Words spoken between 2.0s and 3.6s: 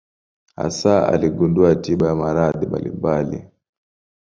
ya maradhi mbalimbali.